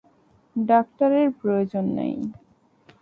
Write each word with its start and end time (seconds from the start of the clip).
ডাক্তারের 0.55 1.27
প্রয়োজন 1.39 1.85
নেই। 1.97 2.15